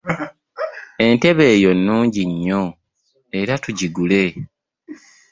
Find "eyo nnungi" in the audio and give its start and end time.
1.55-2.21